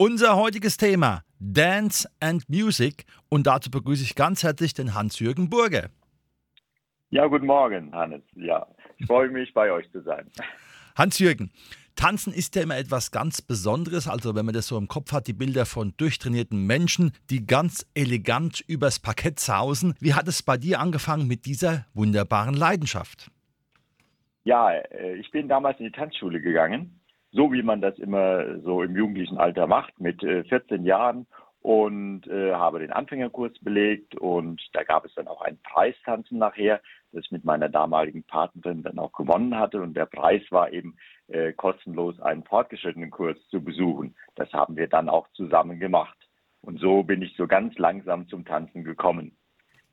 [0.00, 5.88] Unser heutiges Thema Dance and Music und dazu begrüße ich ganz herzlich den Hans-Jürgen Burger.
[7.10, 8.22] Ja, guten Morgen, Hannes.
[8.36, 8.68] Ja,
[8.98, 10.30] ich freue mich, bei euch zu sein.
[10.94, 11.50] Hans-Jürgen,
[11.96, 14.06] Tanzen ist ja immer etwas ganz Besonderes.
[14.06, 17.84] Also, wenn man das so im Kopf hat, die Bilder von durchtrainierten Menschen, die ganz
[17.96, 19.96] elegant übers Parkett sausen.
[19.98, 23.32] Wie hat es bei dir angefangen mit dieser wunderbaren Leidenschaft?
[24.44, 26.97] Ja, äh, ich bin damals in die Tanzschule gegangen,
[27.32, 31.26] so wie man das immer so im jugendlichen Alter macht, mit 14 äh, Jahren
[31.60, 36.80] und äh, habe den Anfängerkurs belegt und da gab es dann auch ein Preistanzen nachher,
[37.12, 40.96] das ich mit meiner damaligen Partnerin dann auch gewonnen hatte und der Preis war eben
[41.28, 44.14] äh, kostenlos einen fortgeschrittenen Kurs zu besuchen.
[44.36, 46.16] Das haben wir dann auch zusammen gemacht
[46.62, 49.36] und so bin ich so ganz langsam zum Tanzen gekommen.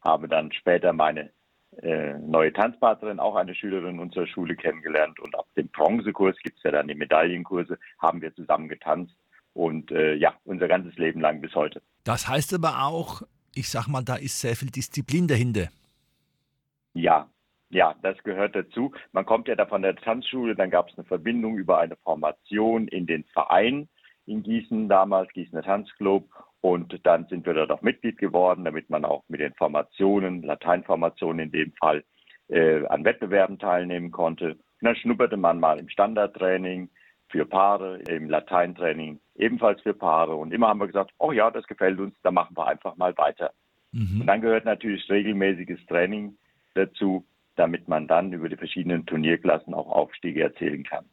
[0.03, 1.31] Habe dann später meine
[1.81, 5.19] neue Tanzpartnerin, auch eine Schülerin unserer Schule kennengelernt.
[5.19, 9.15] Und ab dem Bronzekurs gibt es ja dann die Medaillenkurse, haben wir zusammen getanzt.
[9.53, 11.81] Und äh, ja, unser ganzes Leben lang bis heute.
[12.03, 13.21] Das heißt aber auch,
[13.53, 15.69] ich sag mal, da ist sehr viel Disziplin dahinter.
[16.93, 17.29] Ja,
[17.69, 18.93] ja, das gehört dazu.
[19.11, 22.87] Man kommt ja da von der Tanzschule, dann gab es eine Verbindung über eine Formation
[22.87, 23.89] in den Verein
[24.25, 26.29] in Gießen damals, Gießener Tanzclub.
[26.61, 31.45] Und dann sind wir dort auch Mitglied geworden, damit man auch mit den Formationen, Lateinformationen
[31.45, 32.03] in dem Fall,
[32.47, 34.51] äh, an Wettbewerben teilnehmen konnte.
[34.51, 36.89] Und dann schnupperte man mal im Standardtraining
[37.29, 40.35] für Paare, im Lateintraining ebenfalls für Paare.
[40.35, 43.15] Und immer haben wir gesagt, oh ja, das gefällt uns, da machen wir einfach mal
[43.17, 43.51] weiter.
[43.91, 44.21] Mhm.
[44.21, 46.37] Und dann gehört natürlich regelmäßiges Training
[46.73, 51.05] dazu, damit man dann über die verschiedenen Turnierklassen auch Aufstiege erzielen kann.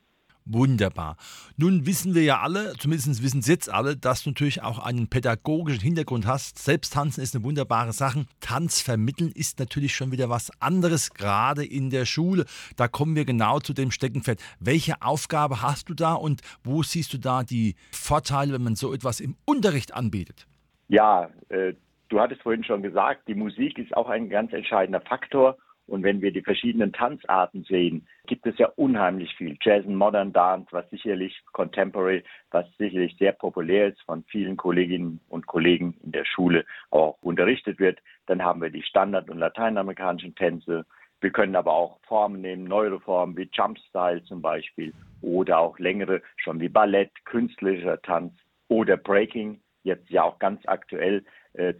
[0.44, 1.16] Wunderbar.
[1.56, 5.08] Nun wissen wir ja alle, zumindest wissen es jetzt alle, dass du natürlich auch einen
[5.08, 6.58] pädagogischen Hintergrund hast.
[6.58, 8.26] Selbst tanzen ist eine wunderbare Sache.
[8.40, 12.44] Tanz vermitteln ist natürlich schon wieder was anderes, gerade in der Schule.
[12.76, 14.40] Da kommen wir genau zu dem Steckenpferd.
[14.58, 18.92] Welche Aufgabe hast du da und wo siehst du da die Vorteile, wenn man so
[18.92, 20.48] etwas im Unterricht anbietet?
[20.88, 21.74] Ja, äh,
[22.08, 25.56] du hattest vorhin schon gesagt, die Musik ist auch ein ganz entscheidender Faktor.
[25.86, 29.56] Und wenn wir die verschiedenen Tanzarten sehen, gibt es ja unheimlich viel.
[29.60, 35.20] Jazz und Modern Dance, was sicherlich Contemporary, was sicherlich sehr populär ist, von vielen Kolleginnen
[35.28, 38.00] und Kollegen in der Schule auch unterrichtet wird.
[38.26, 40.86] Dann haben wir die Standard- und lateinamerikanischen Tänze.
[41.20, 46.22] Wir können aber auch Formen nehmen, neuere Formen wie Jumpstyle zum Beispiel oder auch längere,
[46.36, 48.32] schon wie Ballett, künstlicher Tanz
[48.68, 51.24] oder Breaking, jetzt ja auch ganz aktuell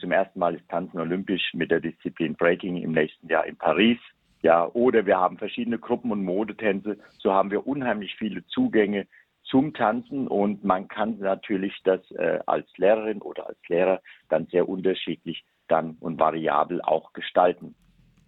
[0.00, 3.98] zum ersten Mal ist Tanzen olympisch mit der Disziplin Breaking im nächsten Jahr in Paris.
[4.42, 6.98] Ja, oder wir haben verschiedene Gruppen- und Modetänze.
[7.18, 9.06] So haben wir unheimlich viele Zugänge
[9.44, 14.68] zum Tanzen und man kann natürlich das äh, als Lehrerin oder als Lehrer dann sehr
[14.68, 17.74] unterschiedlich dann und variabel auch gestalten.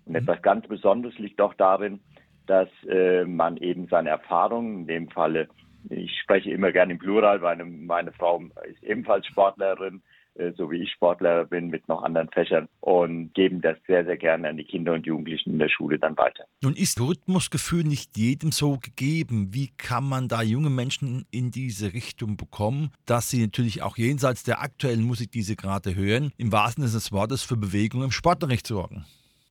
[0.05, 0.16] Und mhm.
[0.16, 2.00] etwas ganz Besonderes liegt auch darin,
[2.47, 5.49] dass äh, man eben seine Erfahrungen, in dem Falle,
[5.88, 10.13] ich spreche immer gerne im Plural, weil meine, meine Frau ist ebenfalls Sportlerin, äh,
[10.56, 14.48] so wie ich Sportlehrer bin, mit noch anderen Fächern und geben das sehr, sehr gerne
[14.48, 16.44] an die Kinder und Jugendlichen in der Schule dann weiter.
[16.62, 19.48] Nun ist Rhythmusgefühl nicht jedem so gegeben.
[19.52, 24.44] Wie kann man da junge Menschen in diese Richtung bekommen, dass sie natürlich auch jenseits
[24.44, 28.10] der aktuellen Musik, die sie gerade hören, im wahrsten Sinne des Wortes für Bewegung im
[28.10, 29.04] Sportunterricht sorgen?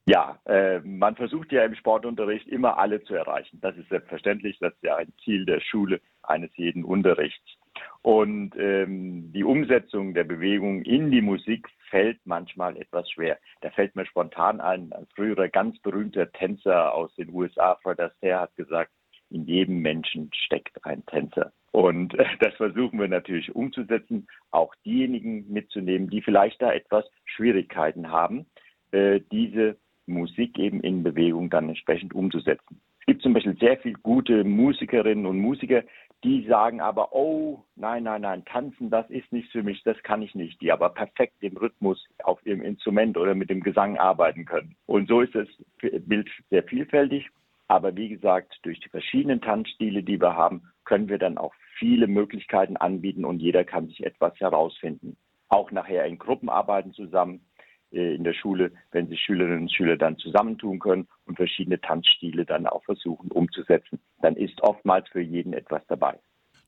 [0.05, 3.59] Ja, äh, man versucht ja im Sportunterricht immer alle zu erreichen.
[3.61, 7.57] Das ist selbstverständlich, das ist ja ein Ziel der Schule, eines jeden Unterrichts.
[8.01, 13.38] Und ähm, die Umsetzung der Bewegung in die Musik fällt manchmal etwas schwer.
[13.61, 18.41] Da fällt mir spontan ein, ein früherer ganz berühmter Tänzer aus den USA, Fred Astaire,
[18.41, 18.91] hat gesagt,
[19.29, 21.51] in jedem Menschen steckt ein Tänzer.
[21.71, 28.11] Und äh, das versuchen wir natürlich umzusetzen, auch diejenigen mitzunehmen, die vielleicht da etwas Schwierigkeiten
[28.11, 28.45] haben,
[28.91, 32.81] äh, diese Musik eben in Bewegung dann entsprechend umzusetzen.
[33.01, 35.83] Es gibt zum Beispiel sehr viele gute Musikerinnen und Musiker,
[36.24, 40.22] die sagen aber, oh, nein, nein, nein, tanzen, das ist nicht für mich, das kann
[40.22, 44.46] ich nicht, die aber perfekt im Rhythmus auf ihrem Instrument oder mit dem Gesang arbeiten
[44.46, 44.75] können.
[44.86, 45.48] Und so ist das
[45.80, 47.30] Bild sehr vielfältig.
[47.68, 52.08] Aber wie gesagt, durch die verschiedenen Tanzstile, die wir haben, können wir dann auch viele
[52.08, 55.18] Möglichkeiten anbieten und jeder kann sich etwas herausfinden.
[55.50, 57.42] Auch nachher in Gruppen arbeiten zusammen.
[57.94, 62.45] Äh, in der Schule, wenn sich Schülerinnen und Schüler dann zusammentun können und verschiedene Tanzstile
[62.45, 64.00] dann auch versuchen umzusetzen.
[64.22, 66.19] Dann ist oftmals für jeden etwas dabei.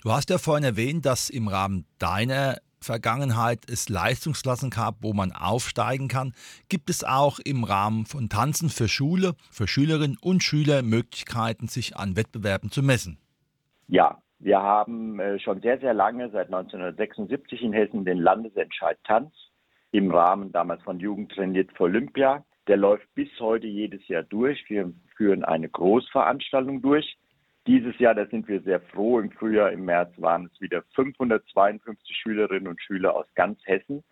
[0.04, 5.31] Du hast ja vorhin erwähnt, dass im Rahmen deiner Vergangenheit es Leistungsklassen gab, wo man
[5.31, 6.33] aufsteigen kann,
[6.69, 11.98] gibt es auch im Rahmen von Tanzen für Schule, für Schülerinnen und Schüler Möglichkeiten, sich
[11.98, 13.18] an Wettbewerben zu messen.
[13.88, 19.33] Ja, wir haben äh, schon sehr, sehr lange, seit 1976 in Hessen, den Landesentscheid Tanz
[19.95, 22.44] im Rahmen damals von Jugend trainiert für Olympia.
[22.68, 24.62] Der läuft bis heute jedes Jahr durch.
[24.68, 27.18] Wir führen eine Großveranstaltung durch.
[27.65, 29.19] Dieses Jahr, da sind wir sehr froh.
[29.19, 34.03] Im Frühjahr, im März waren es wieder 552 Schülerinnen und Schüler aus ganz Hessen,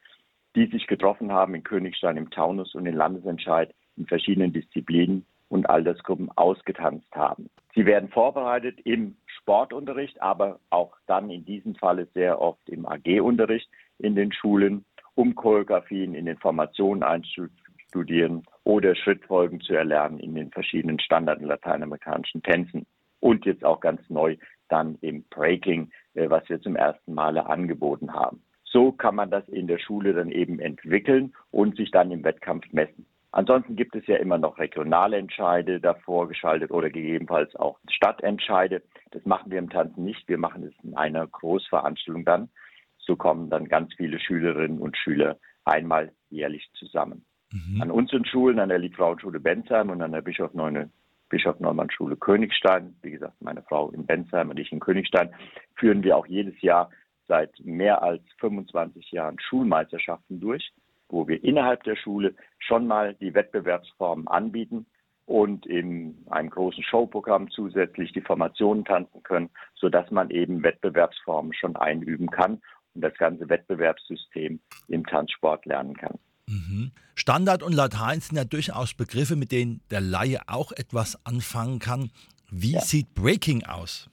[0.56, 5.70] die sich getroffen haben in Königstein im Taunus und den Landesentscheid in verschiedenen Disziplinen und
[5.70, 7.50] Altersgruppen ausgetanzt haben.
[7.76, 13.70] Sie werden vorbereitet im Sportunterricht, aber auch dann in diesem Falle sehr oft im AG-Unterricht
[14.00, 14.86] in den Schulen,
[15.16, 22.42] um Choreografien in den Formationen einzustudieren oder Schrittfolgen zu erlernen in den verschiedenen Standard- lateinamerikanischen
[22.44, 22.86] Tänzen.
[23.20, 24.38] Und jetzt auch ganz neu
[24.70, 28.42] dann im Breaking, äh, was wir zum ersten Male angeboten haben.
[28.64, 32.66] So kann man das in der Schule dann eben entwickeln und sich dann im Wettkampf
[32.72, 33.06] messen.
[33.32, 38.84] Ansonsten gibt es ja immer noch regionale Entscheide davor geschaltet oder gegebenenfalls auch Stadtentscheide.
[39.12, 40.28] Das machen wir im Tanzen nicht.
[40.28, 42.50] Wir machen es in einer Großveranstaltung dann.
[43.06, 47.26] So kommen dann ganz viele Schülerinnen und Schüler einmal jährlich zusammen.
[47.52, 47.82] Mhm.
[47.82, 50.90] An unseren Schulen, an der Liedfrauenschule Bensheim und an der Bischof, Neune,
[51.30, 55.34] Bischof Neumann Schule Königstein, wie gesagt, meine Frau in Bensheim und ich in Königstein,
[55.76, 56.90] führen wir auch jedes Jahr
[57.28, 60.72] seit mehr als 25 Jahren Schulmeisterschaften durch
[61.14, 64.86] wo wir innerhalb der Schule schon mal die Wettbewerbsformen anbieten
[65.26, 71.78] und in einem großen Showprogramm zusätzlich die Formationen tanzen können, sodass man eben Wettbewerbsformen schon
[71.78, 72.62] einüben kann
[72.96, 76.20] und das ganze Wettbewerbssystem im Tanzsport lernen kann.
[76.48, 76.92] Mhm.
[77.16, 82.12] Standard und Latein sind ja durchaus Begriffe, mit denen der Laie auch etwas anfangen kann.
[82.50, 82.82] Wie ja.
[82.82, 84.10] sieht Breaking aus?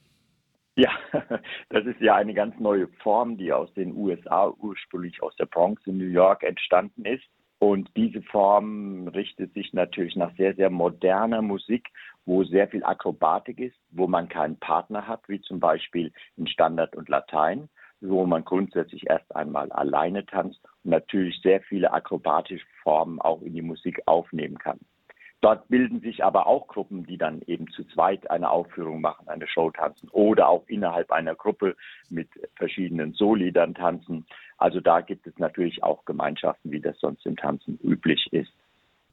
[0.75, 0.91] Ja,
[1.69, 5.85] das ist ja eine ganz neue Form, die aus den USA ursprünglich aus der Bronx
[5.85, 7.23] in New York entstanden ist.
[7.59, 11.89] Und diese Form richtet sich natürlich nach sehr, sehr moderner Musik,
[12.25, 16.95] wo sehr viel Akrobatik ist, wo man keinen Partner hat, wie zum Beispiel in Standard
[16.95, 17.69] und Latein,
[18.01, 23.53] wo man grundsätzlich erst einmal alleine tanzt und natürlich sehr viele akrobatische Formen auch in
[23.53, 24.79] die Musik aufnehmen kann.
[25.41, 29.47] Dort bilden sich aber auch Gruppen, die dann eben zu zweit eine Aufführung machen, eine
[29.47, 31.75] Show tanzen oder auch innerhalb einer Gruppe
[32.09, 34.27] mit verschiedenen Soliedern tanzen.
[34.57, 38.53] Also da gibt es natürlich auch Gemeinschaften, wie das sonst im Tanzen üblich ist.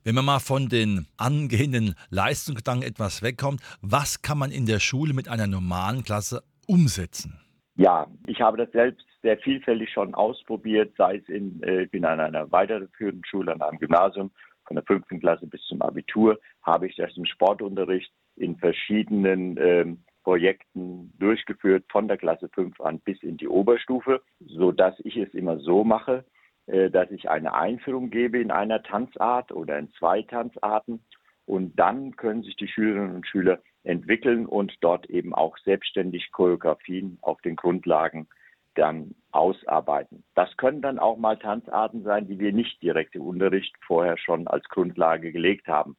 [0.05, 5.15] Wenn man mal von den angehenden Leistungsgedanken etwas wegkommt, was kann man in der Schule
[5.15, 7.41] mit einer normalen Klasse umsetzen?
[7.79, 12.19] Ja, ich habe das selbst sehr vielfältig schon ausprobiert, sei es in, äh, bin an
[12.19, 14.33] einer weiterführenden Schule, an einem Gymnasium
[14.65, 20.03] von der fünften Klasse bis zum Abitur habe ich das im Sportunterricht in verschiedenen ähm,
[20.25, 25.33] Projekten durchgeführt, von der Klasse 5 an bis in die Oberstufe, so dass ich es
[25.33, 26.25] immer so mache,
[26.67, 31.01] äh, dass ich eine Einführung gebe in einer Tanzart oder in zwei Tanzarten.
[31.47, 37.19] Und dann können sich die Schülerinnen und Schüler entwickeln und dort eben auch selbstständig Choreografien
[37.23, 38.29] auf den Grundlagen
[38.75, 40.25] dann ausarbeiten.
[40.35, 44.47] Das können dann auch mal Tanzarten sein, die wir nicht direkt im Unterricht vorher schon
[44.47, 45.97] als Grundlage gelegt haben.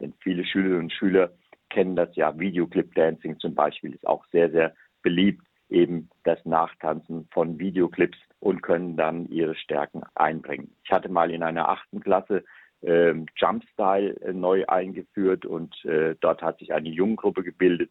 [0.00, 1.32] Denn viele Schülerinnen und Schüler
[1.70, 2.38] kennen das ja.
[2.38, 8.62] Videoclip Dancing zum Beispiel ist auch sehr, sehr beliebt, eben das Nachtanzen von Videoclips und
[8.62, 10.74] können dann ihre Stärken einbringen.
[10.84, 12.44] Ich hatte mal in einer achten Klasse
[12.82, 17.90] äh, Jumpstyle äh, neu eingeführt und äh, dort hat sich eine Junggruppe gebildet,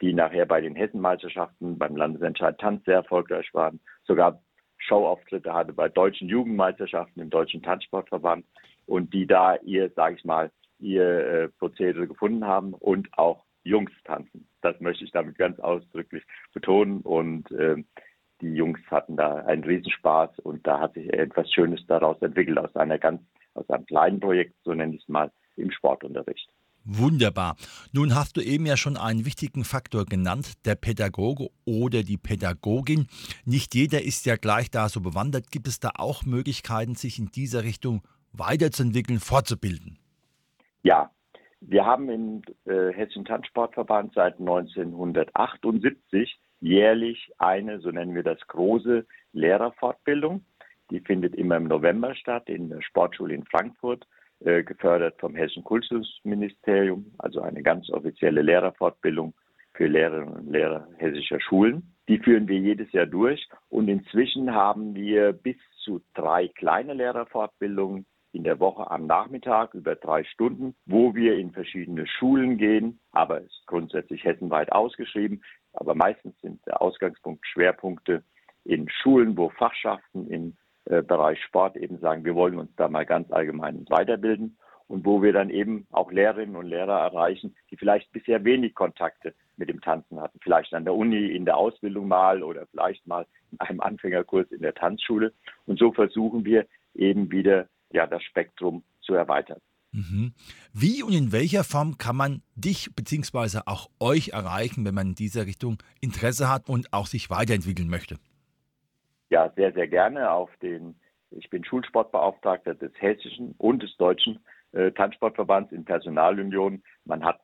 [0.00, 4.40] die nachher bei den Hessenmeisterschaften beim Landesentscheid Tanz sehr erfolgreich waren, sogar
[4.78, 8.44] Showauftritte hatte bei deutschen Jugendmeisterschaften im Deutschen Tanzsportverband
[8.86, 13.92] und die da ihr, sage ich mal, ihr äh, Prozedere gefunden haben und auch Jungs
[14.04, 14.48] tanzen.
[14.62, 16.24] Das möchte ich damit ganz ausdrücklich
[16.54, 17.76] betonen und äh,
[18.40, 22.74] die Jungs hatten da einen Riesenspaß und da hat sich etwas Schönes daraus entwickelt aus
[22.74, 23.20] einer ganz,
[23.60, 26.48] aus einem kleinen Projekt, so nenne ich es mal, im Sportunterricht.
[26.84, 27.56] Wunderbar.
[27.92, 33.06] Nun hast du eben ja schon einen wichtigen Faktor genannt, der Pädagoge oder die Pädagogin.
[33.44, 35.50] Nicht jeder ist ja gleich da so bewandert.
[35.50, 38.00] Gibt es da auch Möglichkeiten, sich in dieser Richtung
[38.32, 39.98] weiterzuentwickeln, fortzubilden?
[40.82, 41.10] Ja,
[41.60, 49.04] wir haben im äh, Hessischen Tanzsportverband seit 1978 jährlich eine, so nennen wir das, große
[49.32, 50.44] Lehrerfortbildung.
[50.90, 54.06] Die findet immer im November statt in der Sportschule in Frankfurt.
[54.42, 59.34] Äh, gefördert vom Hessischen Kultusministerium, also eine ganz offizielle Lehrerfortbildung
[59.74, 61.94] für Lehrerinnen und Lehrer hessischer Schulen.
[62.08, 68.06] Die führen wir jedes Jahr durch und inzwischen haben wir bis zu drei kleine Lehrerfortbildungen
[68.32, 73.42] in der Woche am Nachmittag über drei Stunden, wo wir in verschiedene Schulen gehen, aber
[73.42, 75.42] es ist grundsätzlich hessenweit ausgeschrieben,
[75.74, 78.24] aber meistens sind der Ausgangspunkt Schwerpunkte
[78.64, 80.56] in Schulen, wo Fachschaften im
[80.86, 84.56] äh, Bereich Sport eben sagen, wir wollen uns da mal ganz allgemein weiterbilden
[84.88, 89.34] und wo wir dann eben auch Lehrerinnen und Lehrer erreichen, die vielleicht bisher wenig Kontakte
[89.56, 90.40] mit dem Tanzen hatten.
[90.42, 94.62] Vielleicht an der Uni, in der Ausbildung mal oder vielleicht mal in einem Anfängerkurs in
[94.62, 95.32] der Tanzschule.
[95.66, 99.60] Und so versuchen wir eben wieder ja, das Spektrum zu erweitern.
[99.92, 100.32] Mhm.
[100.72, 103.60] Wie und in welcher Form kann man dich bzw.
[103.66, 108.18] auch euch erreichen, wenn man in dieser Richtung Interesse hat und auch sich weiterentwickeln möchte?
[109.30, 110.96] Ja, sehr, sehr gerne auf den,
[111.30, 114.40] ich bin Schulsportbeauftragter des Hessischen und des Deutschen
[114.72, 116.82] äh, Tanzsportverbands in Personalunion.
[117.04, 117.40] Man hat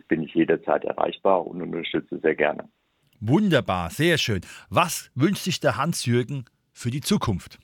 [0.08, 2.68] bin ich jederzeit erreichbar und unterstütze sehr gerne.
[3.20, 4.40] Wunderbar, sehr schön.
[4.68, 7.60] Was wünscht sich der Hans-Jürgen für die Zukunft?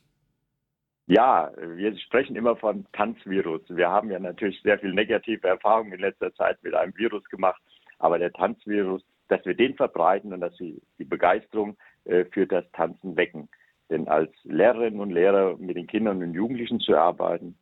[1.08, 3.62] Ja, wir sprechen immer von Tanzvirus.
[3.68, 7.60] Wir haben ja natürlich sehr viel negative Erfahrungen in letzter Zeit mit einem Virus gemacht,
[7.98, 12.70] aber der Tanzvirus, dass wir den verbreiten und dass wir die Begeisterung äh, für das
[12.72, 13.48] Tanzen wecken.
[13.88, 17.56] Denn als Lehrerinnen und Lehrer mit den Kindern und Jugendlichen zu arbeiten,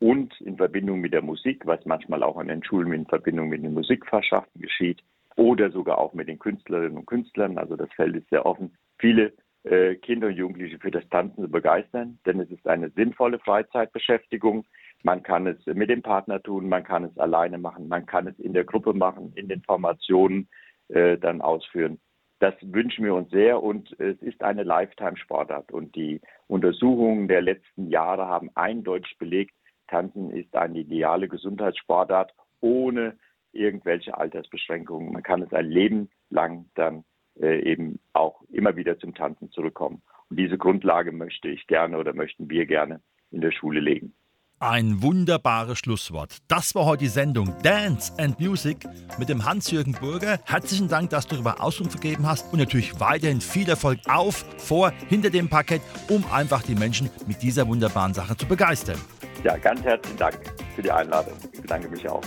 [0.00, 3.62] und in Verbindung mit der Musik, was manchmal auch an den Schulen in Verbindung mit
[3.62, 5.02] den Musikfachschaften geschieht
[5.36, 7.58] oder sogar auch mit den Künstlerinnen und Künstlern.
[7.58, 8.74] Also das Feld ist sehr offen.
[8.98, 9.32] Viele
[9.64, 14.66] äh, Kinder und Jugendliche für das Tanzen zu begeistern, denn es ist eine sinnvolle Freizeitbeschäftigung.
[15.02, 18.38] Man kann es mit dem Partner tun, man kann es alleine machen, man kann es
[18.38, 20.48] in der Gruppe machen, in den Formationen
[20.88, 22.00] äh, dann ausführen.
[22.38, 25.72] Das wünschen wir uns sehr und es ist eine Lifetime-Sportart.
[25.72, 29.54] Und die Untersuchungen der letzten Jahre haben eindeutig belegt,
[29.88, 33.18] Tanzen ist eine ideale Gesundheitssportart ohne
[33.52, 35.12] irgendwelche Altersbeschränkungen.
[35.12, 37.04] Man kann es ein Leben lang dann
[37.42, 40.02] eben auch immer wieder zum Tanzen zurückkommen.
[40.28, 44.14] Und diese Grundlage möchte ich gerne oder möchten wir gerne in der Schule legen.
[44.62, 46.36] Ein wunderbares Schlusswort.
[46.46, 48.76] Das war heute die Sendung Dance and Music
[49.18, 50.38] mit dem Hans-Jürgen Burger.
[50.44, 54.90] Herzlichen Dank, dass du darüber Auskunft gegeben hast und natürlich weiterhin viel Erfolg auf, vor,
[55.08, 55.80] hinter dem Parkett,
[56.10, 58.98] um einfach die Menschen mit dieser wunderbaren Sache zu begeistern.
[59.44, 60.38] Ja, ganz herzlichen Dank
[60.76, 61.32] für die Einladung.
[61.54, 62.20] Ich bedanke mich auch.